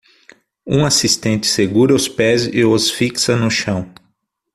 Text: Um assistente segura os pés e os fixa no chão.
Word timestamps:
Um 0.65 0.83
assistente 0.83 1.45
segura 1.45 1.93
os 1.93 2.07
pés 2.07 2.47
e 2.51 2.65
os 2.65 2.89
fixa 2.89 3.35
no 3.35 3.51
chão. 3.51 3.93